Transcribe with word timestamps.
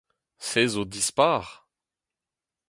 Se 0.47 0.61
zo 0.73 0.83
dispar! 0.93 1.45